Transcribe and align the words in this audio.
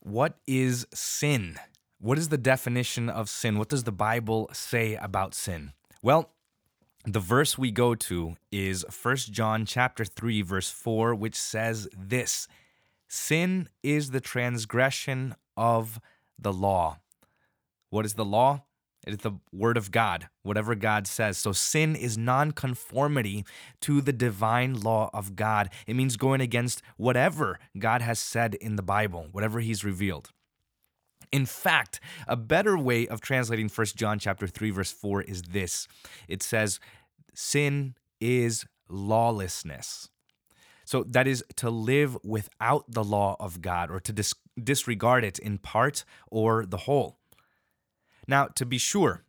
what 0.00 0.38
is 0.46 0.86
sin? 0.94 1.58
What 1.98 2.18
is 2.18 2.28
the 2.28 2.38
definition 2.38 3.08
of 3.08 3.28
sin? 3.28 3.58
What 3.58 3.68
does 3.68 3.84
the 3.84 3.92
Bible 3.92 4.50
say 4.52 4.94
about 4.96 5.34
sin? 5.34 5.72
Well, 6.02 6.30
the 7.04 7.20
verse 7.20 7.56
we 7.56 7.70
go 7.70 7.94
to 7.94 8.36
is 8.50 8.84
1 9.02 9.16
John 9.30 9.64
chapter 9.64 10.04
3 10.04 10.42
verse 10.42 10.70
4 10.70 11.14
which 11.14 11.36
says 11.36 11.88
this: 11.96 12.48
Sin 13.08 13.68
is 13.82 14.10
the 14.10 14.20
transgression 14.20 15.34
of 15.56 16.00
the 16.38 16.52
law. 16.52 16.98
What 17.90 18.04
is 18.04 18.14
the 18.14 18.24
law? 18.24 18.64
It 19.06 19.12
is 19.12 19.18
the 19.18 19.38
word 19.52 19.76
of 19.76 19.92
God, 19.92 20.28
whatever 20.42 20.74
God 20.74 21.06
says. 21.06 21.38
So 21.38 21.52
sin 21.52 21.94
is 21.94 22.18
nonconformity 22.18 23.44
to 23.82 24.00
the 24.00 24.12
divine 24.12 24.74
law 24.74 25.10
of 25.14 25.36
God. 25.36 25.70
It 25.86 25.94
means 25.94 26.16
going 26.16 26.40
against 26.40 26.82
whatever 26.96 27.60
God 27.78 28.02
has 28.02 28.18
said 28.18 28.54
in 28.56 28.74
the 28.74 28.82
Bible, 28.82 29.28
whatever 29.30 29.60
he's 29.60 29.84
revealed. 29.84 30.30
In 31.30 31.46
fact, 31.46 32.00
a 32.26 32.36
better 32.36 32.76
way 32.76 33.06
of 33.06 33.20
translating 33.20 33.68
1 33.68 33.86
John 33.96 34.18
chapter 34.18 34.46
3 34.46 34.70
verse 34.70 34.92
4 34.92 35.22
is 35.22 35.42
this. 35.42 35.86
It 36.28 36.42
says 36.42 36.80
sin 37.32 37.94
is 38.20 38.66
lawlessness. 38.88 40.08
So 40.84 41.04
that 41.04 41.26
is 41.26 41.44
to 41.56 41.68
live 41.68 42.16
without 42.24 42.84
the 42.88 43.02
law 43.02 43.36
of 43.40 43.60
God 43.60 43.90
or 43.90 43.98
to 44.00 44.12
dis- 44.12 44.34
disregard 44.62 45.24
it 45.24 45.38
in 45.38 45.58
part 45.58 46.04
or 46.30 46.64
the 46.64 46.76
whole. 46.76 47.18
Now, 48.28 48.46
to 48.46 48.66
be 48.66 48.78
sure, 48.78 49.24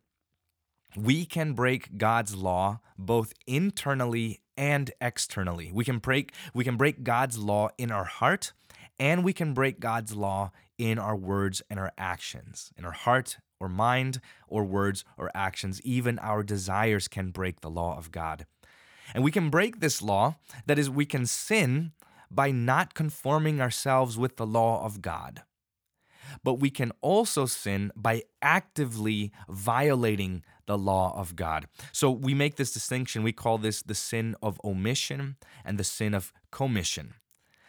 we 0.96 1.24
can 1.24 1.52
break 1.52 1.98
God's 1.98 2.34
law 2.34 2.80
both 2.98 3.32
internally 3.46 4.40
and 4.56 4.90
externally. 5.00 5.70
We 5.72 5.84
can 5.84 5.98
break 5.98 6.32
we 6.54 6.64
can 6.64 6.76
break 6.76 7.04
God's 7.04 7.38
law 7.38 7.68
in 7.78 7.92
our 7.92 8.04
heart 8.04 8.52
and 8.98 9.24
we 9.24 9.32
can 9.32 9.54
break 9.54 9.78
God's 9.78 10.14
law 10.14 10.50
in 10.76 10.98
our 10.98 11.14
words 11.14 11.62
and 11.70 11.78
our 11.78 11.92
actions. 11.96 12.72
In 12.76 12.84
our 12.84 12.92
heart 12.92 13.38
or 13.60 13.68
mind 13.68 14.20
or 14.48 14.64
words 14.64 15.04
or 15.16 15.30
actions, 15.34 15.80
even 15.82 16.18
our 16.18 16.42
desires 16.42 17.06
can 17.06 17.30
break 17.30 17.60
the 17.60 17.70
law 17.70 17.96
of 17.96 18.10
God. 18.10 18.46
And 19.14 19.24
we 19.24 19.30
can 19.30 19.48
break 19.48 19.80
this 19.80 20.02
law, 20.02 20.36
that 20.66 20.78
is 20.78 20.90
we 20.90 21.06
can 21.06 21.24
sin 21.24 21.92
by 22.30 22.50
not 22.50 22.92
conforming 22.92 23.60
ourselves 23.60 24.18
with 24.18 24.36
the 24.36 24.46
law 24.46 24.84
of 24.84 25.00
God 25.00 25.42
but 26.42 26.54
we 26.54 26.70
can 26.70 26.92
also 27.00 27.46
sin 27.46 27.92
by 27.96 28.22
actively 28.42 29.32
violating 29.48 30.42
the 30.66 30.78
law 30.78 31.18
of 31.18 31.34
God. 31.34 31.66
So 31.92 32.10
we 32.10 32.34
make 32.34 32.56
this 32.56 32.72
distinction. 32.72 33.22
We 33.22 33.32
call 33.32 33.58
this 33.58 33.82
the 33.82 33.94
sin 33.94 34.36
of 34.42 34.60
omission 34.62 35.36
and 35.64 35.78
the 35.78 35.84
sin 35.84 36.14
of 36.14 36.32
commission. 36.50 37.14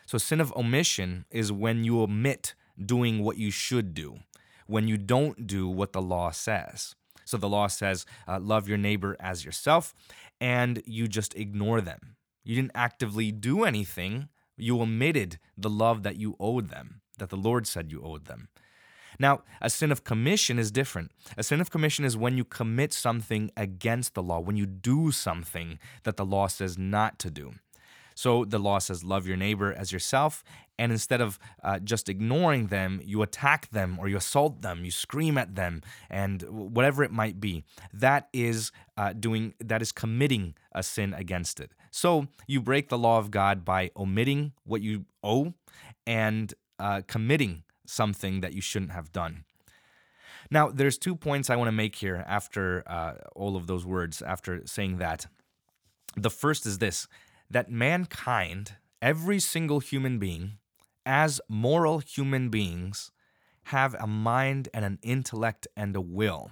So, 0.09 0.17
sin 0.17 0.41
of 0.41 0.52
omission 0.55 1.25
is 1.30 1.52
when 1.52 1.83
you 1.83 2.02
omit 2.02 2.55
doing 2.83 3.23
what 3.23 3.37
you 3.37 3.52
should 3.52 3.93
do, 3.93 4.17
when 4.65 4.87
you 4.87 4.97
don't 4.97 5.45
do 5.45 5.69
what 5.69 5.93
the 5.93 6.02
law 6.02 6.31
says. 6.31 6.95
So, 7.25 7.37
the 7.37 7.47
law 7.47 7.67
says, 7.67 8.07
uh, 8.27 8.39
love 8.39 8.67
your 8.67 8.80
neighbor 8.80 9.15
as 9.19 9.45
yourself, 9.45 9.93
and 10.41 10.81
you 10.87 11.07
just 11.07 11.35
ignore 11.35 11.80
them. 11.80 12.15
You 12.43 12.55
didn't 12.55 12.71
actively 12.73 13.31
do 13.31 13.63
anything, 13.63 14.30
you 14.57 14.81
omitted 14.81 15.37
the 15.55 15.69
love 15.69 16.02
that 16.02 16.15
you 16.15 16.35
owed 16.39 16.69
them 16.69 17.02
that 17.20 17.30
the 17.30 17.38
Lord 17.38 17.67
said 17.67 17.92
you 17.92 18.02
owed 18.02 18.25
them. 18.25 18.50
Now, 19.20 19.44
a 19.62 19.70
sin 19.70 19.92
of 19.92 20.03
commission 20.03 20.58
is 20.58 20.72
different. 20.72 21.12
A 21.38 21.44
sin 21.44 21.59
of 21.59 21.70
commission 21.70 22.06
is 22.06 22.16
when 22.16 22.38
you 22.38 22.45
commit 22.45 22.94
something 22.94 23.52
against 23.58 24.14
the 24.14 24.23
law, 24.23 24.39
when 24.39 24.56
you 24.56 24.66
do 24.66 25.11
something 25.11 25.78
that 26.03 26.16
the 26.16 26.26
law 26.26 26.48
says 26.48 26.78
not 26.78 27.20
to 27.20 27.30
do. 27.30 27.53
So 28.16 28.44
the 28.44 28.59
law 28.59 28.80
says, 28.80 29.03
love 29.03 29.28
your 29.28 29.38
neighbor 29.38 29.73
as 29.73 29.92
yourself. 29.94 30.44
And 30.78 30.92
instead 30.92 31.22
of 31.22 31.39
uh, 31.64 31.80
just 31.80 32.09
ignoring 32.09 32.67
them, 32.67 33.02
you 33.03 33.22
attack 33.22 33.70
them 33.72 33.98
or 34.00 34.08
you 34.08 34.17
assault 34.17 34.61
them, 34.61 34.83
you 34.83 34.92
scream 34.92 35.38
at 35.38 35.56
them, 35.56 35.81
and 36.09 36.42
whatever 36.44 37.04
it 37.04 37.11
might 37.11 37.39
be. 37.39 37.64
That 37.94 38.28
is 38.33 38.72
uh, 38.98 39.14
doing, 39.14 39.54
that 39.59 39.81
is 39.81 39.92
committing 39.92 40.55
a 40.73 40.83
sin 40.83 41.14
against 41.14 41.60
it. 41.60 41.72
So 41.92 42.27
you 42.48 42.61
break 42.61 42.89
the 42.89 42.98
law 42.98 43.20
of 43.20 43.32
God 43.32 43.66
by 43.66 43.92
omitting 43.95 44.54
what 44.64 44.82
you 44.82 45.05
owe 45.23 45.54
and 46.05 46.54
uh, 46.80 47.02
committing 47.08 47.64
something 47.86 48.42
that 48.42 48.54
you 48.54 48.62
shouldn't 48.62 48.92
have 48.92 49.12
done. 49.12 49.44
Now, 50.52 50.70
there's 50.70 50.98
two 50.98 51.16
points 51.16 51.50
I 51.50 51.56
want 51.56 51.67
to 51.67 51.73
make 51.73 51.95
here 51.95 52.23
after 52.28 52.84
uh, 52.88 53.14
all 53.36 53.56
of 53.56 53.67
those 53.67 53.86
words, 53.86 54.22
after 54.22 54.66
saying 54.66 54.98
that. 54.98 55.28
The 56.16 56.30
first 56.30 56.66
is 56.66 56.80
this 56.80 57.08
that 57.52 57.70
mankind, 57.70 58.76
every 59.02 59.40
single 59.40 59.80
human 59.80 60.20
being, 60.20 60.58
as 61.06 61.42
moral 61.50 62.00
human 62.00 62.50
beings, 62.50 63.11
have 63.66 63.96
a 63.96 64.08
mind 64.08 64.70
and 64.73 64.86
an 64.86 65.00
intellect 65.02 65.67
and 65.76 65.96
a 65.96 66.02
will. 66.02 66.52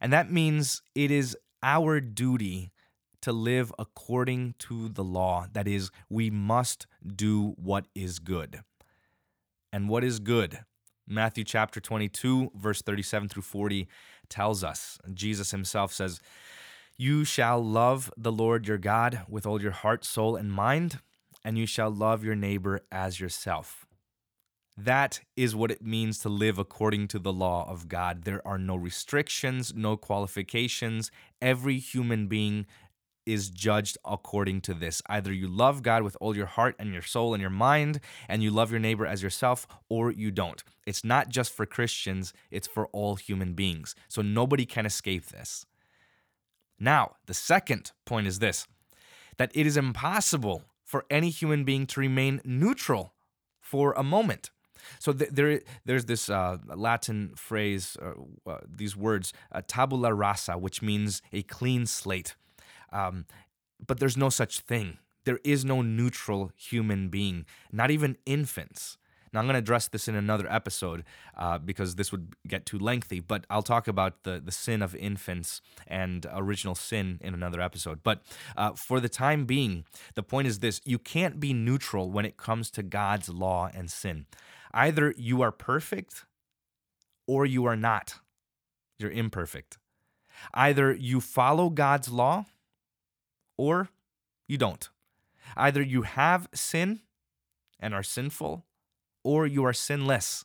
And 0.00 0.12
that 0.12 0.30
means 0.30 0.82
it 0.94 1.10
is 1.10 1.36
our 1.62 2.00
duty 2.00 2.72
to 3.22 3.32
live 3.32 3.72
according 3.78 4.54
to 4.58 4.88
the 4.88 5.04
law. 5.04 5.46
That 5.52 5.66
is, 5.66 5.90
we 6.10 6.30
must 6.30 6.86
do 7.04 7.54
what 7.56 7.86
is 7.94 8.18
good 8.18 8.62
and 9.76 9.90
what 9.90 10.02
is 10.02 10.20
good. 10.20 10.60
Matthew 11.06 11.44
chapter 11.44 11.80
22, 11.80 12.52
verse 12.54 12.80
37 12.80 13.28
through 13.28 13.42
40 13.42 13.86
tells 14.30 14.64
us, 14.64 14.98
Jesus 15.12 15.50
himself 15.50 15.92
says, 15.92 16.18
You 16.96 17.26
shall 17.26 17.62
love 17.62 18.10
the 18.16 18.32
Lord 18.32 18.66
your 18.66 18.78
God 18.78 19.26
with 19.28 19.44
all 19.44 19.60
your 19.60 19.72
heart, 19.72 20.02
soul, 20.02 20.34
and 20.34 20.50
mind, 20.50 21.00
and 21.44 21.58
you 21.58 21.66
shall 21.66 21.90
love 21.90 22.24
your 22.24 22.34
neighbor 22.34 22.86
as 22.90 23.20
yourself. 23.20 23.84
That 24.78 25.20
is 25.36 25.54
what 25.54 25.70
it 25.70 25.84
means 25.84 26.20
to 26.20 26.30
live 26.30 26.58
according 26.58 27.08
to 27.08 27.18
the 27.18 27.32
law 27.32 27.68
of 27.68 27.86
God. 27.86 28.24
There 28.24 28.40
are 28.48 28.58
no 28.58 28.76
restrictions, 28.76 29.74
no 29.76 29.98
qualifications. 29.98 31.10
Every 31.42 31.78
human 31.78 32.28
being 32.28 32.64
is 33.26 33.50
judged 33.50 33.98
according 34.04 34.60
to 34.62 34.74
this. 34.74 35.02
Either 35.06 35.32
you 35.32 35.48
love 35.48 35.82
God 35.82 36.02
with 36.02 36.16
all 36.20 36.36
your 36.36 36.46
heart 36.46 36.76
and 36.78 36.92
your 36.92 37.02
soul 37.02 37.34
and 37.34 37.40
your 37.40 37.50
mind, 37.50 38.00
and 38.28 38.42
you 38.42 38.50
love 38.50 38.70
your 38.70 38.80
neighbor 38.80 39.06
as 39.06 39.22
yourself, 39.22 39.66
or 39.88 40.10
you 40.10 40.30
don't. 40.30 40.62
It's 40.86 41.04
not 41.04 41.28
just 41.28 41.52
for 41.52 41.66
Christians, 41.66 42.32
it's 42.50 42.68
for 42.68 42.86
all 42.88 43.16
human 43.16 43.54
beings. 43.54 43.94
So 44.08 44.22
nobody 44.22 44.64
can 44.64 44.86
escape 44.86 45.26
this. 45.26 45.66
Now, 46.78 47.16
the 47.26 47.34
second 47.34 47.92
point 48.04 48.26
is 48.26 48.38
this 48.38 48.66
that 49.38 49.50
it 49.54 49.66
is 49.66 49.76
impossible 49.76 50.62
for 50.82 51.04
any 51.10 51.28
human 51.28 51.64
being 51.64 51.86
to 51.86 52.00
remain 52.00 52.40
neutral 52.44 53.12
for 53.60 53.92
a 53.92 54.02
moment. 54.02 54.50
So 54.98 55.12
th- 55.12 55.30
there, 55.30 55.60
there's 55.84 56.04
this 56.04 56.30
uh, 56.30 56.58
Latin 56.74 57.32
phrase, 57.36 57.96
uh, 58.00 58.50
uh, 58.50 58.58
these 58.66 58.96
words, 58.96 59.32
uh, 59.52 59.62
tabula 59.66 60.14
rasa, 60.14 60.56
which 60.56 60.80
means 60.80 61.22
a 61.32 61.42
clean 61.42 61.86
slate. 61.86 62.36
Um, 62.92 63.26
but 63.84 63.98
there's 63.98 64.16
no 64.16 64.28
such 64.28 64.60
thing. 64.60 64.98
There 65.24 65.40
is 65.44 65.64
no 65.64 65.82
neutral 65.82 66.52
human 66.56 67.08
being, 67.08 67.46
not 67.72 67.90
even 67.90 68.16
infants. 68.26 68.96
Now, 69.32 69.40
I'm 69.40 69.46
going 69.46 69.54
to 69.54 69.58
address 69.58 69.88
this 69.88 70.08
in 70.08 70.14
another 70.14 70.50
episode 70.50 71.04
uh, 71.36 71.58
because 71.58 71.96
this 71.96 72.10
would 72.10 72.34
get 72.46 72.64
too 72.64 72.78
lengthy, 72.78 73.20
but 73.20 73.44
I'll 73.50 73.62
talk 73.62 73.86
about 73.86 74.22
the, 74.22 74.40
the 74.42 74.52
sin 74.52 74.80
of 74.80 74.94
infants 74.94 75.60
and 75.86 76.26
original 76.32 76.74
sin 76.74 77.18
in 77.20 77.34
another 77.34 77.60
episode. 77.60 78.02
But 78.02 78.22
uh, 78.56 78.72
for 78.72 79.00
the 79.00 79.08
time 79.08 79.44
being, 79.44 79.84
the 80.14 80.22
point 80.22 80.46
is 80.46 80.60
this 80.60 80.80
you 80.84 80.98
can't 80.98 81.38
be 81.38 81.52
neutral 81.52 82.10
when 82.10 82.24
it 82.24 82.36
comes 82.36 82.70
to 82.72 82.82
God's 82.82 83.28
law 83.28 83.68
and 83.74 83.90
sin. 83.90 84.26
Either 84.72 85.12
you 85.18 85.42
are 85.42 85.52
perfect 85.52 86.24
or 87.26 87.44
you 87.44 87.64
are 87.66 87.76
not. 87.76 88.20
You're 88.98 89.10
imperfect. 89.10 89.76
Either 90.54 90.94
you 90.94 91.20
follow 91.20 91.68
God's 91.68 92.08
law 92.08 92.46
or 93.56 93.90
you 94.46 94.58
don't. 94.58 94.88
Either 95.56 95.82
you 95.82 96.02
have 96.02 96.48
sin 96.54 97.00
and 97.78 97.94
are 97.94 98.02
sinful, 98.02 98.64
or 99.22 99.46
you 99.46 99.64
are 99.64 99.72
sinless. 99.72 100.44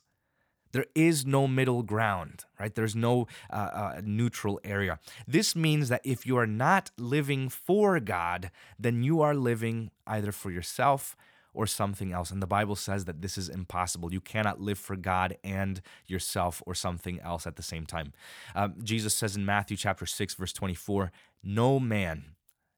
There 0.72 0.86
is 0.94 1.26
no 1.26 1.46
middle 1.46 1.82
ground, 1.82 2.44
right? 2.58 2.74
There's 2.74 2.96
no 2.96 3.26
uh, 3.50 3.56
uh, 3.56 4.00
neutral 4.02 4.58
area. 4.64 4.98
This 5.26 5.54
means 5.54 5.88
that 5.88 6.00
if 6.02 6.26
you 6.26 6.36
are 6.38 6.46
not 6.46 6.90
living 6.98 7.48
for 7.48 8.00
God, 8.00 8.50
then 8.78 9.02
you 9.02 9.20
are 9.20 9.34
living 9.34 9.90
either 10.06 10.32
for 10.32 10.50
yourself 10.50 11.14
or 11.54 11.66
something 11.66 12.12
else. 12.12 12.30
And 12.30 12.40
the 12.40 12.46
Bible 12.46 12.76
says 12.76 13.04
that 13.04 13.20
this 13.20 13.36
is 13.36 13.50
impossible. 13.50 14.12
You 14.12 14.22
cannot 14.22 14.60
live 14.60 14.78
for 14.78 14.96
God 14.96 15.36
and 15.44 15.82
yourself 16.06 16.62
or 16.66 16.74
something 16.74 17.20
else 17.20 17.46
at 17.46 17.56
the 17.56 17.62
same 17.62 17.84
time. 17.84 18.14
Um, 18.54 18.76
Jesus 18.82 19.14
says 19.14 19.36
in 19.36 19.44
Matthew 19.44 19.76
chapter 19.76 20.06
6, 20.06 20.34
verse 20.34 20.54
24, 20.54 21.12
No 21.42 21.78
man 21.78 22.24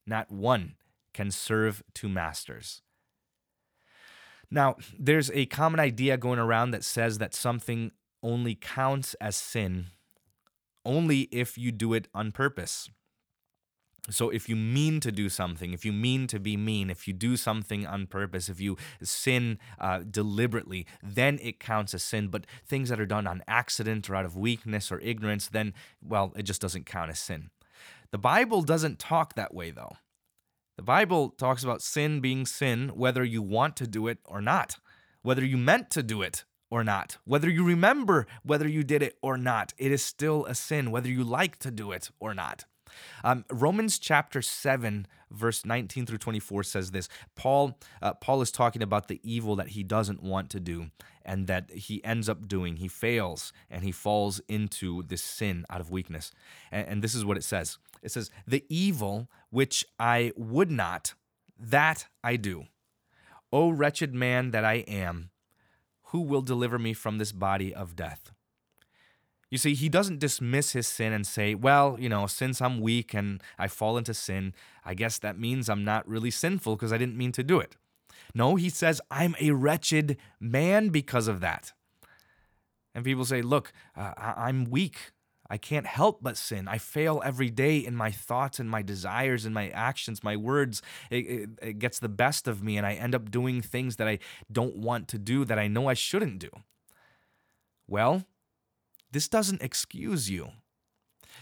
not 0.06 0.30
one 0.30 0.74
can 1.12 1.30
serve 1.30 1.82
two 1.94 2.08
masters. 2.08 2.82
Now, 4.50 4.76
there's 4.98 5.30
a 5.32 5.46
common 5.46 5.80
idea 5.80 6.16
going 6.16 6.38
around 6.38 6.70
that 6.72 6.84
says 6.84 7.18
that 7.18 7.34
something 7.34 7.92
only 8.22 8.54
counts 8.54 9.14
as 9.14 9.36
sin 9.36 9.86
only 10.84 11.22
if 11.32 11.56
you 11.56 11.72
do 11.72 11.94
it 11.94 12.08
on 12.14 12.30
purpose. 12.30 12.88
So 14.10 14.28
if 14.28 14.50
you 14.50 14.56
mean 14.56 15.00
to 15.00 15.10
do 15.10 15.30
something, 15.30 15.72
if 15.72 15.84
you 15.84 15.92
mean 15.92 16.26
to 16.26 16.38
be 16.38 16.58
mean, 16.58 16.90
if 16.90 17.08
you 17.08 17.14
do 17.14 17.38
something 17.38 17.86
on 17.86 18.06
purpose, 18.06 18.50
if 18.50 18.60
you 18.60 18.76
sin 19.02 19.58
uh, 19.78 20.00
deliberately, 20.00 20.86
then 21.02 21.38
it 21.40 21.58
counts 21.58 21.94
as 21.94 22.02
sin. 22.02 22.28
But 22.28 22.46
things 22.66 22.90
that 22.90 23.00
are 23.00 23.06
done 23.06 23.26
on 23.26 23.42
accident 23.48 24.10
or 24.10 24.14
out 24.14 24.26
of 24.26 24.36
weakness 24.36 24.92
or 24.92 25.00
ignorance, 25.00 25.48
then, 25.48 25.72
well, 26.02 26.34
it 26.36 26.42
just 26.42 26.60
doesn't 26.60 26.84
count 26.84 27.10
as 27.10 27.18
sin. 27.18 27.48
The 28.14 28.18
Bible 28.18 28.62
doesn't 28.62 29.00
talk 29.00 29.34
that 29.34 29.52
way, 29.52 29.72
though. 29.72 29.96
The 30.76 30.84
Bible 30.84 31.30
talks 31.30 31.64
about 31.64 31.82
sin 31.82 32.20
being 32.20 32.46
sin 32.46 32.92
whether 32.94 33.24
you 33.24 33.42
want 33.42 33.74
to 33.78 33.88
do 33.88 34.06
it 34.06 34.18
or 34.24 34.40
not, 34.40 34.76
whether 35.22 35.44
you 35.44 35.56
meant 35.56 35.90
to 35.90 36.02
do 36.04 36.22
it 36.22 36.44
or 36.70 36.84
not, 36.84 37.18
whether 37.24 37.50
you 37.50 37.64
remember 37.64 38.28
whether 38.44 38.68
you 38.68 38.84
did 38.84 39.02
it 39.02 39.18
or 39.20 39.36
not. 39.36 39.74
It 39.78 39.90
is 39.90 40.04
still 40.04 40.46
a 40.46 40.54
sin, 40.54 40.92
whether 40.92 41.08
you 41.08 41.24
like 41.24 41.58
to 41.58 41.72
do 41.72 41.90
it 41.90 42.12
or 42.20 42.34
not. 42.34 42.66
Um, 43.22 43.44
Romans 43.50 43.98
chapter 43.98 44.42
7, 44.42 45.06
verse 45.30 45.64
19 45.64 46.06
through 46.06 46.18
24 46.18 46.62
says 46.62 46.90
this. 46.90 47.08
Paul, 47.34 47.78
uh, 48.02 48.14
Paul 48.14 48.42
is 48.42 48.50
talking 48.50 48.82
about 48.82 49.08
the 49.08 49.20
evil 49.22 49.56
that 49.56 49.68
he 49.68 49.82
doesn't 49.82 50.22
want 50.22 50.50
to 50.50 50.60
do 50.60 50.90
and 51.24 51.46
that 51.46 51.70
he 51.70 52.04
ends 52.04 52.28
up 52.28 52.46
doing. 52.46 52.76
He 52.76 52.88
fails 52.88 53.52
and 53.70 53.82
he 53.82 53.92
falls 53.92 54.40
into 54.48 55.02
this 55.04 55.22
sin 55.22 55.64
out 55.70 55.80
of 55.80 55.90
weakness. 55.90 56.32
And, 56.70 56.88
and 56.88 57.02
this 57.02 57.14
is 57.14 57.24
what 57.24 57.36
it 57.36 57.44
says 57.44 57.78
it 58.02 58.12
says, 58.12 58.30
The 58.46 58.64
evil 58.68 59.28
which 59.50 59.84
I 59.98 60.32
would 60.36 60.70
not, 60.70 61.14
that 61.58 62.06
I 62.22 62.36
do. 62.36 62.66
O 63.52 63.70
wretched 63.70 64.14
man 64.14 64.50
that 64.50 64.64
I 64.64 64.84
am, 64.86 65.30
who 66.08 66.20
will 66.20 66.42
deliver 66.42 66.78
me 66.78 66.92
from 66.92 67.18
this 67.18 67.32
body 67.32 67.74
of 67.74 67.96
death? 67.96 68.33
You 69.54 69.58
see, 69.58 69.74
he 69.74 69.88
doesn't 69.88 70.18
dismiss 70.18 70.72
his 70.72 70.88
sin 70.88 71.12
and 71.12 71.24
say, 71.24 71.54
well, 71.54 71.96
you 72.00 72.08
know, 72.08 72.26
since 72.26 72.60
I'm 72.60 72.80
weak 72.80 73.14
and 73.14 73.40
I 73.56 73.68
fall 73.68 73.96
into 73.96 74.12
sin, 74.12 74.52
I 74.84 74.94
guess 74.94 75.16
that 75.20 75.38
means 75.38 75.68
I'm 75.68 75.84
not 75.84 76.08
really 76.08 76.32
sinful 76.32 76.74
because 76.74 76.92
I 76.92 76.98
didn't 76.98 77.16
mean 77.16 77.30
to 77.30 77.44
do 77.44 77.60
it. 77.60 77.76
No, 78.34 78.56
he 78.56 78.68
says, 78.68 79.00
I'm 79.12 79.36
a 79.40 79.52
wretched 79.52 80.16
man 80.40 80.88
because 80.88 81.28
of 81.28 81.38
that. 81.38 81.72
And 82.96 83.04
people 83.04 83.24
say, 83.24 83.42
look, 83.42 83.72
uh, 83.96 84.14
I'm 84.18 84.64
weak. 84.64 85.12
I 85.48 85.56
can't 85.56 85.86
help 85.86 86.18
but 86.20 86.36
sin. 86.36 86.66
I 86.66 86.78
fail 86.78 87.22
every 87.24 87.48
day 87.48 87.78
in 87.78 87.94
my 87.94 88.10
thoughts 88.10 88.58
and 88.58 88.68
my 88.68 88.82
desires 88.82 89.44
and 89.44 89.54
my 89.54 89.68
actions, 89.68 90.24
my 90.24 90.34
words. 90.34 90.82
It, 91.10 91.26
it, 91.26 91.50
it, 91.62 91.78
gets 91.78 92.00
the 92.00 92.08
best 92.08 92.48
of 92.48 92.64
me, 92.64 92.76
and 92.76 92.84
I 92.84 92.94
end 92.94 93.14
up 93.14 93.30
doing 93.30 93.62
things 93.62 93.98
that 93.98 94.08
I 94.08 94.18
don't 94.50 94.78
want 94.78 95.06
to 95.10 95.18
do 95.20 95.44
that 95.44 95.60
I 95.60 95.68
know 95.68 95.86
I 95.86 95.94
shouldn't 95.94 96.40
do. 96.40 96.50
Well, 97.86 98.24
this 99.14 99.28
doesn't 99.28 99.62
excuse 99.62 100.28
you. 100.28 100.50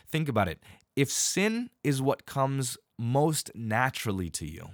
Think 0.07 0.29
about 0.29 0.47
it. 0.47 0.63
If 0.95 1.11
sin 1.11 1.71
is 1.83 2.03
what 2.03 2.27
comes 2.27 2.77
most 2.99 3.51
naturally 3.55 4.29
to 4.29 4.47
you, 4.47 4.73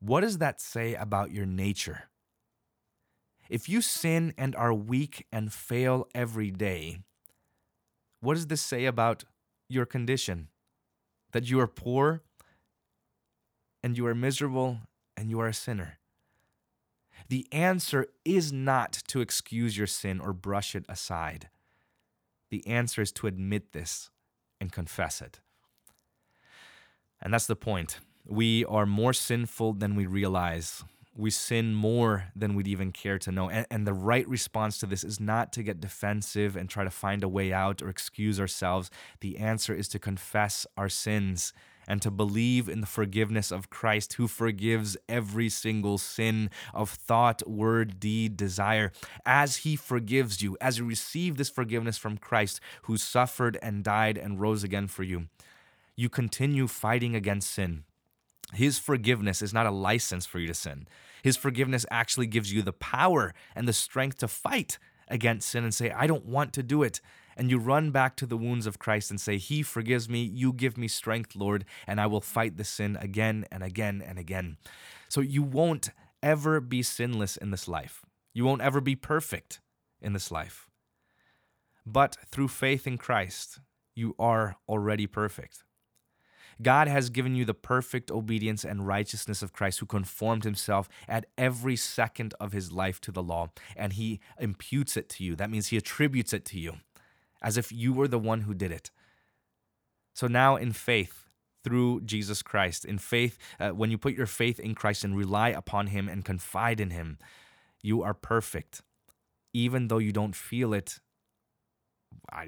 what 0.00 0.22
does 0.22 0.38
that 0.38 0.60
say 0.60 0.94
about 0.94 1.30
your 1.30 1.46
nature? 1.46 2.08
If 3.48 3.68
you 3.68 3.82
sin 3.82 4.34
and 4.36 4.56
are 4.56 4.74
weak 4.74 5.28
and 5.30 5.52
fail 5.52 6.08
every 6.12 6.50
day, 6.50 6.98
what 8.20 8.34
does 8.34 8.48
this 8.48 8.62
say 8.62 8.86
about 8.86 9.22
your 9.68 9.86
condition? 9.86 10.48
That 11.30 11.48
you 11.48 11.60
are 11.60 11.68
poor 11.68 12.22
and 13.80 13.96
you 13.96 14.08
are 14.08 14.14
miserable 14.14 14.78
and 15.16 15.30
you 15.30 15.38
are 15.38 15.46
a 15.46 15.54
sinner. 15.54 16.00
The 17.28 17.46
answer 17.52 18.08
is 18.24 18.52
not 18.52 18.92
to 19.06 19.20
excuse 19.20 19.78
your 19.78 19.86
sin 19.86 20.18
or 20.18 20.32
brush 20.32 20.74
it 20.74 20.84
aside. 20.88 21.48
The 22.50 22.66
answer 22.66 23.00
is 23.00 23.12
to 23.12 23.26
admit 23.26 23.72
this 23.72 24.10
and 24.60 24.72
confess 24.72 25.22
it. 25.22 25.40
And 27.22 27.32
that's 27.32 27.46
the 27.46 27.56
point. 27.56 27.98
We 28.26 28.64
are 28.66 28.86
more 28.86 29.12
sinful 29.12 29.74
than 29.74 29.94
we 29.94 30.06
realize. 30.06 30.84
We 31.16 31.30
sin 31.30 31.74
more 31.74 32.26
than 32.36 32.54
we'd 32.54 32.68
even 32.68 32.92
care 32.92 33.18
to 33.18 33.32
know. 33.32 33.50
And, 33.50 33.66
and, 33.70 33.86
the 33.86 33.92
right 33.92 34.28
response 34.28 34.78
to 34.78 34.86
this 34.86 35.04
is 35.04 35.20
not 35.20 35.52
to 35.54 35.62
get 35.62 35.80
defensive 35.80 36.56
and 36.56 36.68
try 36.68 36.84
to 36.84 36.90
find 36.90 37.22
a 37.22 37.28
way 37.28 37.52
out 37.52 37.82
or 37.82 37.88
excuse 37.88 38.40
ourselves. 38.40 38.90
The 39.20 39.38
answer 39.38 39.74
is 39.74 39.88
to 39.88 39.98
confess 39.98 40.66
our 40.76 40.88
sins 40.88 41.52
and 41.86 42.00
to 42.02 42.10
believe 42.10 42.68
in 42.68 42.80
the 42.80 42.86
forgiveness 42.86 43.50
of 43.50 43.70
Christ, 43.70 44.14
who 44.14 44.28
forgives 44.28 44.96
every 45.08 45.48
single 45.48 45.98
sin 45.98 46.50
of 46.72 46.90
thought, 46.90 47.46
word, 47.48 47.98
deed, 47.98 48.36
desire. 48.36 48.92
As 49.24 49.58
He 49.58 49.76
forgives 49.76 50.42
you, 50.42 50.56
as 50.60 50.78
you 50.78 50.84
receive 50.84 51.36
this 51.36 51.50
forgiveness 51.50 51.98
from 51.98 52.18
Christ, 52.18 52.60
who 52.82 52.96
suffered 52.96 53.58
and 53.62 53.84
died 53.84 54.16
and 54.16 54.40
rose 54.40 54.64
again 54.64 54.86
for 54.86 55.02
you, 55.02 55.28
you 55.96 56.08
continue 56.08 56.66
fighting 56.66 57.14
against 57.14 57.50
sin. 57.50 57.84
His 58.52 58.78
forgiveness 58.78 59.42
is 59.42 59.52
not 59.52 59.66
a 59.66 59.70
license 59.70 60.26
for 60.26 60.38
you 60.38 60.46
to 60.48 60.54
sin. 60.54 60.88
His 61.22 61.36
forgiveness 61.36 61.86
actually 61.90 62.26
gives 62.26 62.52
you 62.52 62.62
the 62.62 62.72
power 62.72 63.34
and 63.54 63.68
the 63.68 63.72
strength 63.72 64.18
to 64.18 64.28
fight 64.28 64.78
against 65.08 65.48
sin 65.48 65.64
and 65.64 65.74
say, 65.74 65.90
I 65.90 66.06
don't 66.06 66.24
want 66.24 66.52
to 66.54 66.62
do 66.62 66.82
it 66.82 67.00
and 67.36 67.50
you 67.50 67.58
run 67.58 67.90
back 67.90 68.16
to 68.16 68.26
the 68.26 68.36
wounds 68.36 68.66
of 68.66 68.78
Christ 68.78 69.10
and 69.10 69.20
say, 69.20 69.38
He 69.38 69.62
forgives 69.62 70.08
me, 70.08 70.22
you 70.22 70.52
give 70.52 70.76
me 70.76 70.88
strength, 70.88 71.34
Lord, 71.34 71.64
and 71.86 72.00
I 72.00 72.06
will 72.06 72.20
fight 72.20 72.56
the 72.56 72.64
sin 72.64 72.96
again 73.00 73.46
and 73.50 73.62
again 73.62 74.02
and 74.04 74.18
again. 74.18 74.56
So 75.08 75.20
you 75.20 75.42
won't 75.42 75.90
ever 76.22 76.60
be 76.60 76.82
sinless 76.82 77.36
in 77.36 77.50
this 77.50 77.68
life. 77.68 78.02
You 78.32 78.44
won't 78.44 78.62
ever 78.62 78.80
be 78.80 78.96
perfect 78.96 79.60
in 80.00 80.12
this 80.12 80.30
life. 80.30 80.68
But 81.86 82.16
through 82.30 82.48
faith 82.48 82.86
in 82.86 82.98
Christ, 82.98 83.60
you 83.94 84.14
are 84.18 84.56
already 84.68 85.06
perfect. 85.06 85.64
God 86.62 86.88
has 86.88 87.08
given 87.08 87.34
you 87.34 87.44
the 87.46 87.54
perfect 87.54 88.10
obedience 88.10 88.64
and 88.64 88.86
righteousness 88.86 89.42
of 89.42 89.52
Christ, 89.52 89.80
who 89.80 89.86
conformed 89.86 90.44
himself 90.44 90.88
at 91.08 91.26
every 91.38 91.74
second 91.74 92.34
of 92.38 92.52
his 92.52 92.70
life 92.70 93.00
to 93.02 93.12
the 93.12 93.22
law, 93.22 93.48
and 93.76 93.94
he 93.94 94.20
imputes 94.38 94.96
it 94.96 95.08
to 95.10 95.24
you. 95.24 95.34
That 95.34 95.50
means 95.50 95.68
he 95.68 95.78
attributes 95.78 96.34
it 96.34 96.44
to 96.46 96.58
you 96.58 96.76
as 97.42 97.56
if 97.56 97.72
you 97.72 97.92
were 97.92 98.08
the 98.08 98.18
one 98.18 98.42
who 98.42 98.54
did 98.54 98.72
it. 98.72 98.90
So 100.14 100.26
now, 100.26 100.56
in 100.56 100.72
faith, 100.72 101.24
through 101.62 102.02
Jesus 102.02 102.42
Christ, 102.42 102.84
in 102.84 102.98
faith, 102.98 103.38
uh, 103.58 103.70
when 103.70 103.90
you 103.90 103.98
put 103.98 104.14
your 104.14 104.26
faith 104.26 104.58
in 104.58 104.74
Christ 104.74 105.04
and 105.04 105.16
rely 105.16 105.50
upon 105.50 105.88
Him 105.88 106.08
and 106.08 106.24
confide 106.24 106.80
in 106.80 106.90
Him, 106.90 107.18
you 107.82 108.02
are 108.02 108.14
perfect. 108.14 108.82
Even 109.52 109.88
though 109.88 109.98
you 109.98 110.12
don't 110.12 110.36
feel 110.36 110.72
it, 110.72 111.00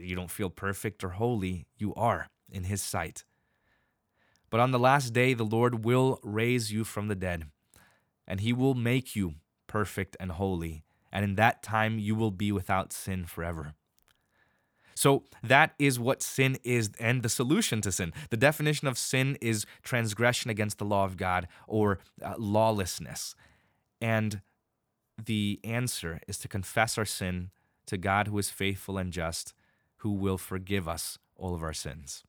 you 0.01 0.15
don't 0.15 0.31
feel 0.31 0.51
perfect 0.51 1.03
or 1.05 1.11
holy, 1.11 1.67
you 1.77 1.95
are 1.95 2.29
in 2.51 2.65
His 2.65 2.83
sight. 2.83 3.25
But 4.51 4.61
on 4.61 4.71
the 4.71 4.79
last 4.79 5.13
day, 5.13 5.35
the 5.35 5.45
Lord 5.45 5.85
will 5.85 6.21
raise 6.23 6.71
you 6.71 6.85
from 6.85 7.09
the 7.09 7.15
dead, 7.15 7.47
and 8.27 8.41
He 8.41 8.53
will 8.53 8.75
make 8.75 9.17
you 9.17 9.35
perfect 9.67 10.17
and 10.21 10.33
holy. 10.33 10.85
And 11.11 11.25
in 11.25 11.35
that 11.37 11.63
time, 11.63 11.99
you 11.99 12.15
will 12.15 12.31
be 12.31 12.53
without 12.53 12.93
sin 12.93 13.25
forever. 13.25 13.75
So 14.95 15.25
that 15.43 15.75
is 15.79 15.99
what 15.99 16.23
sin 16.23 16.59
is 16.65 16.91
and 16.99 17.23
the 17.23 17.29
solution 17.29 17.81
to 17.83 17.93
sin. 17.93 18.13
The 18.31 18.37
definition 18.37 18.89
of 18.89 18.99
sin 18.99 19.37
is 19.41 19.67
transgression 19.83 20.51
against 20.51 20.79
the 20.79 20.85
law 20.85 21.05
of 21.05 21.17
God 21.17 21.49
or 21.67 21.99
uh, 22.23 22.35
lawlessness. 22.39 23.35
And 24.01 24.43
the 25.23 25.61
answer 25.65 26.21
is 26.27 26.39
to 26.39 26.49
confess 26.49 26.99
our 26.99 27.05
sin 27.05 27.51
to 27.87 27.97
God 27.97 28.29
who 28.29 28.39
is 28.39 28.51
faithful 28.51 28.99
and 28.99 29.13
just, 29.13 29.55
who 29.99 30.11
will 30.13 30.39
forgive 30.39 30.89
us 30.89 31.19
all 31.37 31.55
of 31.55 31.63
our 31.63 31.73
sins. 31.73 32.25